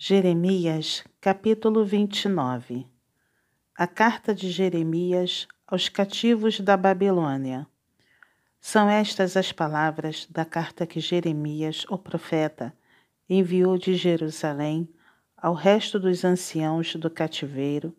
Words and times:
Jeremias, 0.00 1.02
capítulo 1.20 1.84
29 1.84 2.86
A 3.76 3.84
carta 3.88 4.32
de 4.32 4.48
Jeremias 4.48 5.48
aos 5.66 5.88
cativos 5.88 6.60
da 6.60 6.76
Babilônia. 6.76 7.66
São 8.60 8.88
estas 8.88 9.36
as 9.36 9.50
palavras 9.50 10.24
da 10.30 10.44
carta 10.44 10.86
que 10.86 11.00
Jeremias, 11.00 11.84
o 11.90 11.98
profeta, 11.98 12.72
enviou 13.28 13.76
de 13.76 13.96
Jerusalém 13.96 14.88
ao 15.36 15.52
resto 15.52 15.98
dos 15.98 16.24
anciãos 16.24 16.94
do 16.94 17.10
cativeiro, 17.10 17.92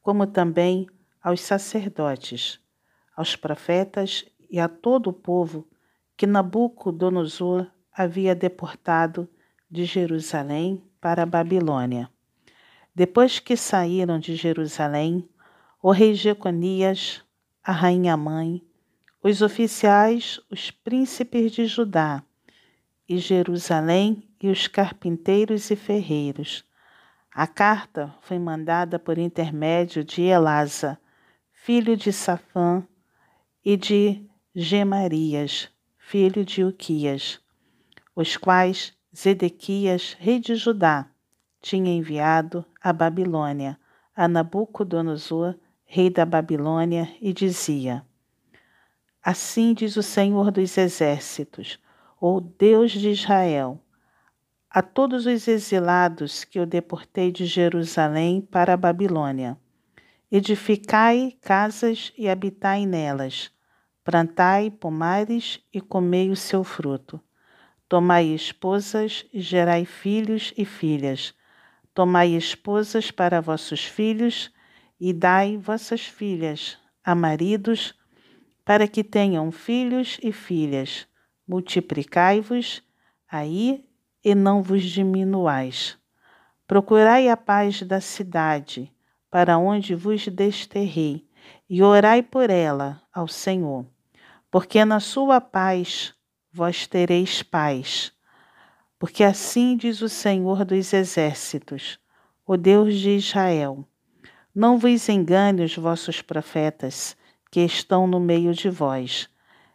como 0.00 0.26
também 0.26 0.86
aos 1.22 1.42
sacerdotes, 1.42 2.58
aos 3.14 3.36
profetas 3.36 4.24
e 4.48 4.58
a 4.58 4.66
todo 4.66 5.10
o 5.10 5.12
povo 5.12 5.68
que 6.16 6.26
Nabucodonosor 6.26 7.70
havia 7.92 8.34
deportado 8.34 9.28
de 9.70 9.84
Jerusalém 9.84 10.82
para 11.04 11.24
a 11.24 11.26
Babilônia. 11.26 12.08
Depois 12.94 13.38
que 13.38 13.58
saíram 13.58 14.18
de 14.18 14.34
Jerusalém, 14.34 15.28
o 15.82 15.90
rei 15.90 16.14
Jeconias, 16.14 17.22
a 17.62 17.72
rainha 17.72 18.16
mãe, 18.16 18.64
os 19.22 19.42
oficiais, 19.42 20.40
os 20.50 20.70
príncipes 20.70 21.52
de 21.52 21.66
Judá 21.66 22.24
e 23.06 23.18
Jerusalém 23.18 24.26
e 24.42 24.48
os 24.48 24.66
carpinteiros 24.66 25.70
e 25.70 25.76
ferreiros. 25.76 26.64
A 27.30 27.46
carta 27.46 28.14
foi 28.22 28.38
mandada 28.38 28.98
por 28.98 29.18
intermédio 29.18 30.02
de 30.02 30.22
Elasa, 30.22 30.98
filho 31.52 31.98
de 31.98 32.14
Safã, 32.14 32.82
e 33.62 33.76
de 33.76 34.24
Gemarias, 34.54 35.68
filho 35.98 36.46
de 36.46 36.64
Uquias, 36.64 37.38
os 38.16 38.38
quais 38.38 38.93
Zedequias, 39.16 40.16
rei 40.18 40.40
de 40.40 40.56
Judá, 40.56 41.08
tinha 41.60 41.92
enviado 41.92 42.66
à 42.82 42.92
Babilônia 42.92 43.78
a 44.14 44.26
Nabucodonosor, 44.26 45.54
rei 45.84 46.10
da 46.10 46.26
Babilônia, 46.26 47.08
e 47.20 47.32
dizia: 47.32 48.04
Assim 49.22 49.72
diz 49.72 49.96
o 49.96 50.02
Senhor 50.02 50.50
dos 50.50 50.76
Exércitos, 50.76 51.78
o 52.20 52.40
Deus 52.40 52.90
de 52.90 53.10
Israel, 53.10 53.80
a 54.68 54.82
todos 54.82 55.26
os 55.26 55.46
exilados 55.46 56.42
que 56.42 56.58
eu 56.58 56.66
deportei 56.66 57.30
de 57.30 57.46
Jerusalém 57.46 58.40
para 58.40 58.74
a 58.74 58.76
Babilônia: 58.76 59.56
Edificai 60.28 61.36
casas 61.40 62.12
e 62.18 62.28
habitai 62.28 62.84
nelas, 62.84 63.52
plantai 64.02 64.72
pomares 64.72 65.60
e 65.72 65.80
comei 65.80 66.30
o 66.30 66.36
seu 66.36 66.64
fruto 66.64 67.20
Tomai 67.88 68.28
esposas 68.28 69.26
e 69.32 69.40
gerai 69.40 69.84
filhos 69.84 70.52
e 70.56 70.64
filhas. 70.64 71.34
Tomai 71.92 72.34
esposas 72.34 73.10
para 73.10 73.40
vossos 73.40 73.84
filhos 73.84 74.50
e 74.98 75.12
dai 75.12 75.56
vossas 75.56 76.06
filhas 76.06 76.78
a 77.04 77.14
maridos, 77.14 77.94
para 78.64 78.88
que 78.88 79.04
tenham 79.04 79.52
filhos 79.52 80.18
e 80.22 80.32
filhas. 80.32 81.06
Multiplicai-vos 81.46 82.82
aí 83.30 83.84
e 84.24 84.34
não 84.34 84.62
vos 84.62 84.82
diminuais. 84.82 85.98
Procurai 86.66 87.28
a 87.28 87.36
paz 87.36 87.82
da 87.82 88.00
cidade, 88.00 88.90
para 89.30 89.58
onde 89.58 89.94
vos 89.94 90.26
desterrei, 90.26 91.28
e 91.68 91.82
orai 91.82 92.22
por 92.22 92.48
ela 92.48 93.02
ao 93.12 93.28
Senhor, 93.28 93.84
porque 94.50 94.82
na 94.84 94.98
sua 94.98 95.42
paz 95.42 96.14
vós 96.54 96.86
tereis 96.86 97.42
paz. 97.42 98.12
Porque 98.96 99.24
assim 99.24 99.76
diz 99.76 100.00
o 100.00 100.08
Senhor 100.08 100.64
dos 100.64 100.92
Exércitos, 100.92 101.98
o 102.46 102.56
Deus 102.56 102.94
de 102.94 103.10
Israel: 103.10 103.84
Não 104.54 104.78
vos 104.78 105.08
engane 105.08 105.64
os 105.64 105.76
vossos 105.76 106.22
profetas 106.22 107.16
que 107.50 107.58
estão 107.58 108.06
no 108.06 108.20
meio 108.20 108.54
de 108.54 108.70
vós, 108.70 109.28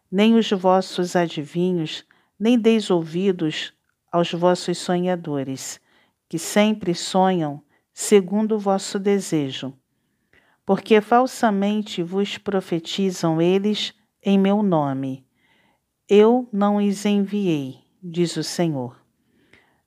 nem 0.09 0.35
os 0.35 0.49
vossos 0.51 1.17
adivinhos, 1.17 2.05
nem 2.39 2.57
deis 2.57 2.89
ouvidos 2.89 3.73
aos 4.09 4.31
vossos 4.31 4.77
sonhadores, 4.77 5.81
que 6.29 6.39
sempre 6.39 6.95
sonham 6.95 7.61
segundo 7.93 8.55
o 8.55 8.59
vosso 8.59 8.97
desejo. 8.97 9.73
Porque 10.65 11.01
falsamente 11.01 12.01
vos 12.01 12.37
profetizam 12.37 13.41
eles 13.41 13.93
em 14.23 14.39
meu 14.39 14.63
nome 14.63 15.27
eu 16.09 16.49
não 16.51 16.77
os 16.77 17.05
enviei, 17.05 17.81
diz 18.01 18.35
o 18.35 18.43
Senhor. 18.43 18.99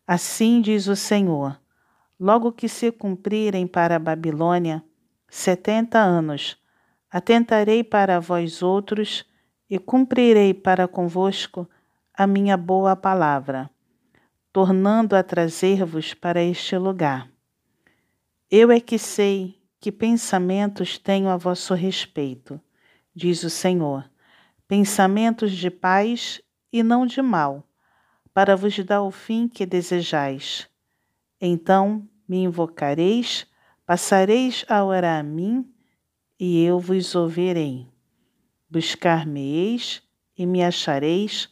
Assim 0.06 0.60
diz 0.60 0.86
o 0.86 0.94
Senhor: 0.94 1.60
logo 2.18 2.52
que 2.52 2.68
se 2.68 2.92
cumprirem 2.92 3.66
para 3.66 3.96
a 3.96 3.98
Babilônia 3.98 4.84
setenta 5.28 5.98
anos, 5.98 6.56
atentarei 7.10 7.82
para 7.82 8.20
vós 8.20 8.62
outros 8.62 9.24
e 9.68 9.80
cumprirei 9.80 10.54
para 10.54 10.86
convosco 10.86 11.68
a 12.14 12.24
minha 12.24 12.56
boa 12.56 12.94
palavra, 12.94 13.68
tornando 14.52 15.16
a 15.16 15.24
trazer-vos 15.24 16.14
para 16.14 16.40
este 16.40 16.78
lugar. 16.78 17.28
Eu 18.48 18.70
é 18.70 18.78
que 18.78 18.98
sei 18.98 19.58
que 19.80 19.90
pensamentos 19.90 20.98
tenho 20.98 21.28
a 21.28 21.36
vosso 21.36 21.74
respeito, 21.74 22.60
diz 23.12 23.42
o 23.42 23.50
Senhor 23.50 24.11
pensamentos 24.72 25.52
de 25.52 25.70
paz 25.70 26.40
e 26.72 26.82
não 26.82 27.04
de 27.04 27.20
mal, 27.20 27.62
para 28.32 28.56
vos 28.56 28.82
dar 28.82 29.02
o 29.02 29.10
fim 29.10 29.46
que 29.46 29.66
desejais. 29.66 30.66
Então 31.38 32.08
me 32.26 32.38
invocareis, 32.38 33.46
passareis 33.84 34.64
a 34.70 34.82
orar 34.82 35.20
a 35.20 35.22
mim, 35.22 35.70
e 36.40 36.64
eu 36.64 36.78
vos 36.78 37.14
ouvirei. 37.14 37.86
Buscar-me-eis 38.66 40.02
e 40.38 40.46
me 40.46 40.64
achareis 40.64 41.50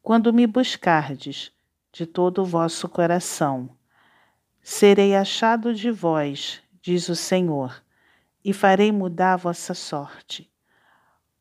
quando 0.00 0.32
me 0.32 0.46
buscardes 0.46 1.52
de 1.92 2.06
todo 2.06 2.40
o 2.40 2.46
vosso 2.46 2.88
coração. 2.88 3.68
Serei 4.62 5.14
achado 5.14 5.74
de 5.74 5.90
vós, 5.90 6.62
diz 6.80 7.10
o 7.10 7.14
Senhor, 7.14 7.84
e 8.42 8.50
farei 8.54 8.90
mudar 8.90 9.34
a 9.34 9.36
vossa 9.36 9.74
sorte 9.74 10.50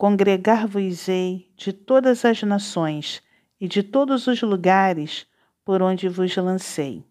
Congregar-vos-ei 0.02 1.48
de 1.56 1.72
todas 1.72 2.26
as 2.26 2.42
nações 2.42 3.22
e 3.60 3.68
de 3.68 3.84
todos 3.84 4.26
os 4.26 4.42
lugares 4.42 5.28
por 5.64 5.80
onde 5.80 6.10
vos 6.10 6.36
lancei, 6.38 7.06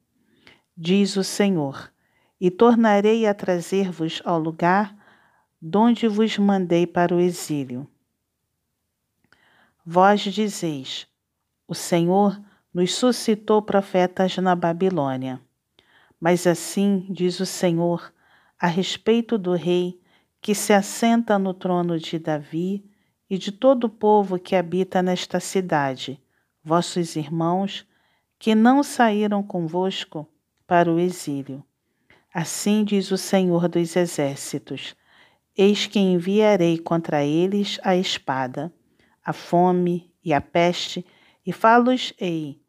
diz 0.77 1.15
o 1.17 1.23
Senhor, 1.23 1.89
e 2.41 2.50
tornarei 2.50 3.29
a 3.29 3.33
trazer-vos 3.33 4.21
ao 4.25 4.41
lugar 4.41 4.93
donde 5.62 6.09
vos 6.09 6.37
mandei 6.37 6.84
para 6.84 7.15
o 7.15 7.21
exílio. 7.21 7.87
Vós 9.87 10.23
dizeis: 10.23 11.06
O 11.69 11.77
Senhor 11.77 12.43
nos 12.75 12.93
suscitou 12.93 13.62
profetas 13.62 14.37
na 14.39 14.56
Babilônia. 14.56 15.41
Mas 16.19 16.45
assim 16.45 17.06
diz 17.09 17.39
o 17.39 17.47
Senhor 17.47 18.12
a 18.59 18.67
respeito 18.67 19.39
do 19.39 19.53
rei 19.53 20.00
que 20.41 20.55
se 20.55 20.73
assenta 20.73 21.39
no 21.39 21.53
trono 21.53 21.99
de 21.99 22.19
Davi 22.19 22.84
e 23.28 23.37
de 23.37 23.53
todo 23.53 23.84
o 23.84 23.91
povo 23.91 24.39
que 24.39 24.56
habita 24.56 25.03
nesta 25.03 25.39
cidade, 25.39 26.21
vossos 26.65 27.15
irmãos, 27.15 27.87
que 28.39 28.55
não 28.55 28.83
saíram 28.83 29.43
convosco 29.43 30.27
para 30.67 30.91
o 30.91 30.99
exílio. 30.99 31.62
Assim 32.33 32.84
diz 32.84 33.11
o 33.11 33.19
Senhor 33.19 33.69
dos 33.69 33.95
Exércitos: 33.97 34.97
Eis 35.56 35.87
que 35.87 35.99
enviarei 35.99 36.79
contra 36.79 37.25
eles 37.25 37.79
a 37.83 37.95
espada, 37.95 38.73
a 39.25 39.33
fome 39.33 40.11
e 40.25 40.33
a 40.33 40.41
peste, 40.41 41.05
e 41.45 41.53
falos-ei 41.53 42.61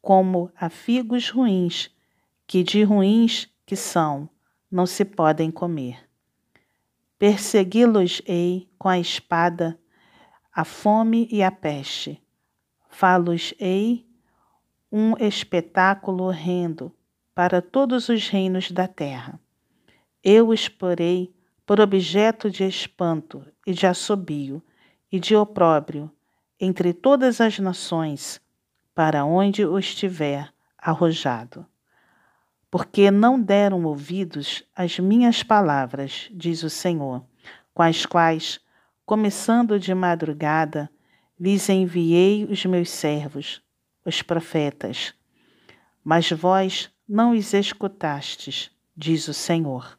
como 0.00 0.50
a 0.54 0.68
figos 0.68 1.30
ruins, 1.30 1.90
que 2.46 2.62
de 2.62 2.82
ruins 2.82 3.48
que 3.64 3.74
são, 3.74 4.28
não 4.70 4.84
se 4.84 5.02
podem 5.04 5.50
comer. 5.50 5.98
Persegui-los-ei 7.18 8.68
com 8.76 8.88
a 8.88 8.98
espada, 8.98 9.78
a 10.52 10.64
fome 10.64 11.28
e 11.30 11.42
a 11.42 11.50
peste. 11.50 12.20
Falos-ei 12.88 14.06
um 14.90 15.16
espetáculo 15.18 16.24
horrendo 16.24 16.92
para 17.34 17.62
todos 17.62 18.08
os 18.08 18.28
reinos 18.28 18.70
da 18.70 18.86
terra. 18.86 19.40
Eu 20.22 20.48
os 20.48 20.68
porei 20.68 21.34
por 21.66 21.80
objeto 21.80 22.50
de 22.50 22.64
espanto 22.64 23.44
e 23.66 23.72
de 23.72 23.86
assobio 23.86 24.62
e 25.10 25.18
de 25.18 25.34
opróbrio 25.34 26.10
entre 26.60 26.92
todas 26.92 27.40
as 27.40 27.58
nações, 27.58 28.40
para 28.94 29.24
onde 29.24 29.64
os 29.64 29.94
tiver 29.94 30.52
arrojado 30.78 31.66
porque 32.74 33.08
não 33.08 33.40
deram 33.40 33.84
ouvidos 33.84 34.64
às 34.74 34.98
minhas 34.98 35.44
palavras, 35.44 36.28
diz 36.32 36.64
o 36.64 36.68
Senhor, 36.68 37.24
com 37.72 37.84
as 37.84 38.04
quais, 38.04 38.58
começando 39.06 39.78
de 39.78 39.94
madrugada, 39.94 40.90
lhes 41.38 41.68
enviei 41.68 42.44
os 42.44 42.66
meus 42.66 42.90
servos, 42.90 43.62
os 44.04 44.22
profetas. 44.22 45.14
Mas 46.02 46.28
vós 46.32 46.90
não 47.08 47.30
os 47.30 47.54
escutastes, 47.54 48.72
diz 48.96 49.28
o 49.28 49.34
Senhor. 49.34 49.96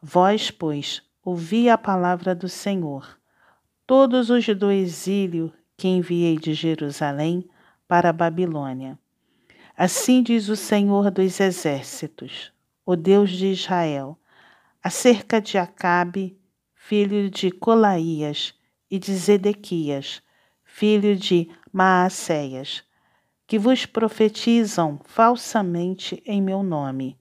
Vós, 0.00 0.50
pois, 0.50 1.02
ouvi 1.22 1.68
a 1.68 1.76
palavra 1.76 2.34
do 2.34 2.48
Senhor. 2.48 3.18
Todos 3.86 4.30
os 4.30 4.46
do 4.46 4.72
exílio 4.72 5.52
que 5.76 5.88
enviei 5.88 6.38
de 6.38 6.54
Jerusalém 6.54 7.46
para 7.86 8.08
a 8.08 8.14
Babilônia. 8.14 8.98
Assim 9.84 10.22
diz 10.22 10.48
o 10.48 10.54
Senhor 10.54 11.10
dos 11.10 11.40
exércitos, 11.40 12.52
o 12.86 12.94
Deus 12.94 13.30
de 13.30 13.48
Israel, 13.48 14.16
acerca 14.80 15.40
de 15.40 15.58
Acabe, 15.58 16.38
filho 16.72 17.28
de 17.28 17.50
Colaías, 17.50 18.54
e 18.88 18.96
de 18.96 19.12
Zedequias, 19.12 20.22
filho 20.62 21.16
de 21.16 21.50
Maacéias, 21.72 22.84
que 23.44 23.58
vos 23.58 23.84
profetizam 23.84 25.00
falsamente 25.04 26.22
em 26.24 26.40
meu 26.40 26.62
nome. 26.62 27.18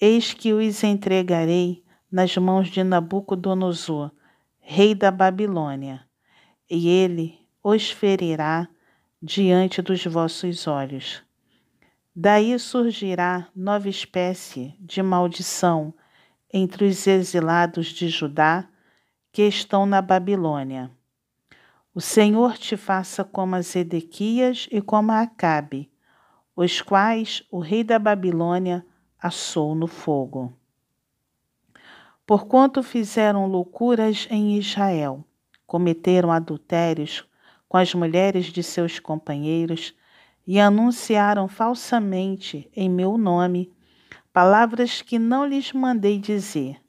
Eis 0.00 0.34
que 0.34 0.52
os 0.52 0.82
entregarei 0.82 1.84
nas 2.10 2.36
mãos 2.36 2.66
de 2.66 2.82
Nabucodonosor, 2.82 4.10
rei 4.58 4.96
da 4.96 5.12
Babilônia, 5.12 6.04
e 6.68 6.88
ele 6.88 7.38
os 7.62 7.88
ferirá 7.88 8.68
diante 9.22 9.80
dos 9.80 10.04
vossos 10.04 10.66
olhos. 10.66 11.27
Daí 12.20 12.58
surgirá 12.58 13.46
nova 13.54 13.88
espécie 13.88 14.74
de 14.80 15.00
maldição 15.02 15.94
entre 16.52 16.86
os 16.86 17.06
exilados 17.06 17.86
de 17.86 18.08
Judá 18.08 18.68
que 19.30 19.42
estão 19.42 19.86
na 19.86 20.02
Babilônia. 20.02 20.90
O 21.94 22.00
Senhor 22.00 22.58
te 22.58 22.76
faça 22.76 23.22
como 23.22 23.54
a 23.54 23.62
Zedequias 23.62 24.66
e 24.72 24.80
como 24.80 25.12
a 25.12 25.20
Acabe, 25.20 25.90
os 26.56 26.82
quais 26.82 27.44
o 27.52 27.60
rei 27.60 27.84
da 27.84 28.00
Babilônia 28.00 28.84
assou 29.20 29.76
no 29.76 29.86
fogo 29.86 30.58
porquanto 32.28 32.82
fizeram 32.82 33.46
loucuras 33.46 34.28
em 34.30 34.58
Israel, 34.58 35.24
cometeram 35.66 36.30
adultérios 36.30 37.26
com 37.66 37.78
as 37.78 37.94
mulheres 37.94 38.52
de 38.52 38.62
seus 38.62 38.98
companheiros 38.98 39.94
e 40.48 40.58
anunciaram 40.58 41.46
falsamente 41.46 42.70
em 42.74 42.88
meu 42.88 43.18
nome 43.18 43.70
palavras 44.32 45.02
que 45.02 45.18
não 45.18 45.44
lhes 45.44 45.74
mandei 45.74 46.18
dizer. 46.18 46.80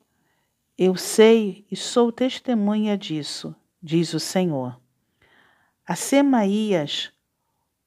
Eu 0.77 0.95
sei 0.95 1.65
e 1.69 1.75
sou 1.75 2.09
testemunha 2.09 2.97
disso, 2.97 3.53
diz 3.83 4.13
o 4.13 4.19
Senhor. 4.19 4.79
A 5.85 5.93
Semaías, 5.93 7.11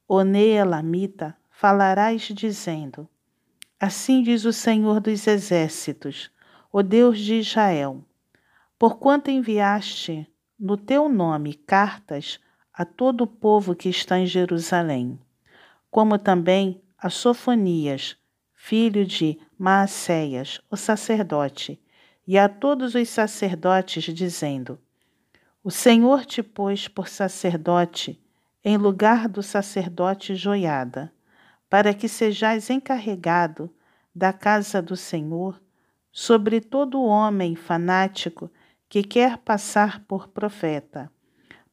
o 0.07 0.21
Neelamita, 0.21 1.35
falarás 1.49 2.21
dizendo: 2.21 3.09
Assim 3.79 4.21
diz 4.21 4.45
o 4.45 4.53
Senhor 4.53 4.99
dos 4.99 5.25
Exércitos: 5.25 6.29
ó 6.71 6.83
Deus 6.83 7.17
de 7.17 7.39
Israel, 7.39 8.05
porquanto 8.77 9.31
enviaste 9.31 10.31
no 10.59 10.77
teu 10.77 11.09
nome 11.09 11.55
cartas 11.55 12.39
a 12.71 12.85
todo 12.85 13.21
o 13.21 13.27
povo 13.27 13.75
que 13.75 13.89
está 13.89 14.19
em 14.19 14.27
Jerusalém, 14.27 15.19
como 15.93 16.17
também 16.17 16.81
a 16.97 17.07
Sofonias, 17.07 18.17
filho 18.55 19.05
de 19.05 19.39
Maacéias, 19.55 20.59
o 20.67 20.75
sacerdote, 20.75 21.79
e 22.25 22.35
a 22.35 22.49
todos 22.49 22.95
os 22.95 23.07
sacerdotes, 23.09 24.05
dizendo: 24.05 24.79
O 25.63 25.69
Senhor 25.69 26.25
te 26.25 26.41
pôs 26.41 26.87
por 26.87 27.07
sacerdote 27.07 28.19
em 28.65 28.75
lugar 28.75 29.29
do 29.29 29.43
sacerdote 29.43 30.33
Joiada, 30.33 31.13
para 31.69 31.93
que 31.93 32.07
sejais 32.07 32.71
encarregado 32.71 33.69
da 34.15 34.33
casa 34.33 34.81
do 34.81 34.97
Senhor 34.97 35.61
sobre 36.11 36.59
todo 36.59 37.03
homem 37.03 37.55
fanático 37.55 38.51
que 38.89 39.03
quer 39.03 39.37
passar 39.37 39.99
por 40.07 40.27
profeta, 40.27 41.11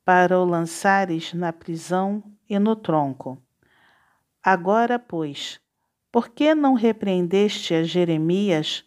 para 0.05 0.39
o 0.39 0.45
lançares 0.45 1.33
na 1.33 1.55
prisão 1.55 2.23
e 2.47 2.59
no 2.59 2.77
tronco. 2.77 3.43
Agora, 4.43 4.99
pois, 4.99 5.61
por 6.11 6.31
que 6.31 6.55
não 6.55 6.75
repreendeste 6.75 7.75
a 7.75 7.83
Jeremias, 7.83 8.85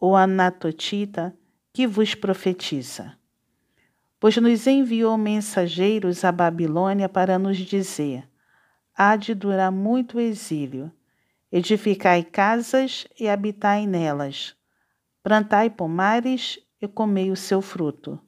o 0.00 0.16
anatotita, 0.16 1.36
que 1.72 1.86
vos 1.86 2.14
profetiza? 2.14 3.16
Pois 4.20 4.36
nos 4.36 4.66
enviou 4.66 5.16
mensageiros 5.16 6.24
à 6.24 6.32
Babilônia 6.32 7.08
para 7.08 7.38
nos 7.38 7.56
dizer: 7.58 8.28
há 8.96 9.16
de 9.16 9.34
durar 9.34 9.70
muito 9.70 10.18
o 10.18 10.20
exílio. 10.20 10.90
Edificai 11.50 12.22
casas 12.22 13.06
e 13.18 13.28
habitai 13.28 13.86
nelas 13.86 14.58
plantai 15.28 15.68
pomares 15.68 16.58
e 16.80 16.88
comei 16.88 17.30
o 17.30 17.36
seu 17.36 17.60
fruto. 17.60 18.18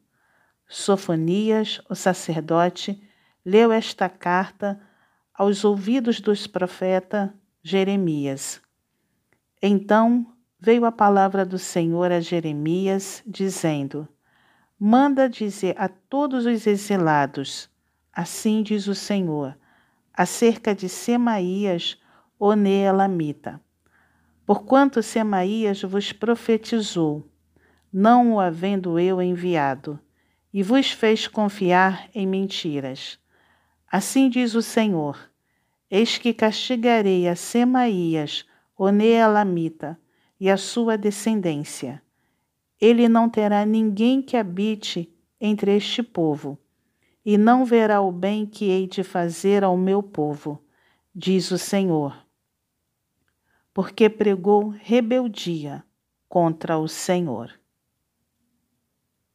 Sofonias, 0.69 1.81
o 1.89 1.95
sacerdote, 1.95 3.03
leu 3.43 3.73
esta 3.73 4.07
carta 4.07 4.79
aos 5.41 5.65
ouvidos 5.65 6.21
dos 6.21 6.47
profeta 6.47 7.33
Jeremias. 7.63 8.61
Então 9.63 10.27
veio 10.61 10.85
a 10.85 10.93
palavra 10.93 11.47
do 11.47 11.59
Senhor 11.59 12.13
a 12.13 12.21
Jeremias, 12.21 13.23
dizendo: 13.27 14.07
Manda 14.79 15.31
dizer 15.31 15.75
a 15.79 15.89
todos 15.89 16.45
os 16.45 16.67
exilados, 16.67 17.71
assim 18.13 18.63
diz 18.63 18.87
o 18.87 18.95
Senhor, 18.95 19.57
acerca 20.13 20.75
de 20.75 20.91
Semaías, 20.91 21.99
o 22.39 22.53
Neelamita 22.53 23.59
Porquanto 24.45 25.03
Semaías 25.03 25.81
vos 25.81 26.13
profetizou, 26.13 27.27
não 27.91 28.35
o 28.35 28.41
havendo 28.41 28.99
eu 28.99 29.23
enviado, 29.23 29.99
e 30.53 30.63
vos 30.63 30.91
fez 30.91 31.27
confiar 31.27 32.11
em 32.15 32.27
mentiras. 32.27 33.19
Assim 33.91 34.29
diz 34.29 34.55
o 34.55 34.61
Senhor: 34.61 35.30
Eis 35.91 36.19
que 36.19 36.33
castigarei 36.33 37.27
a 37.27 37.35
Semaías, 37.35 38.47
o 38.77 38.91
Neelamita, 38.91 39.99
e 40.39 40.49
a 40.49 40.57
sua 40.57 40.97
descendência. 40.97 42.03
Ele 42.81 43.09
não 43.09 43.29
terá 43.29 43.67
ninguém 43.67 44.23
que 44.23 44.37
habite 44.37 45.13
entre 45.41 45.77
este 45.77 46.03
povo, 46.03 46.59
e 47.25 47.37
não 47.37 47.65
verá 47.65 48.01
o 48.01 48.11
bem 48.11 48.47
que 48.47 48.67
hei 48.67 48.87
de 48.87 49.03
fazer 49.03 49.65
ao 49.65 49.77
meu 49.77 50.03
povo, 50.03 50.63
diz 51.15 51.51
o 51.51 51.59
Senhor 51.59 52.17
porque 53.73 54.09
pregou 54.09 54.69
rebeldia 54.69 55.85
contra 56.29 56.79
o 56.79 56.89
Senhor. 56.89 57.60